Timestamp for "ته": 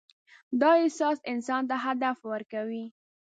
1.69-1.75